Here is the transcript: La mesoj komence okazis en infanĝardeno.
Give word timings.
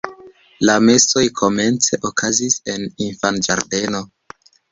La 0.69 0.75
mesoj 0.85 1.23
komence 1.41 1.99
okazis 2.09 2.57
en 2.75 2.89
infanĝardeno. 3.09 4.01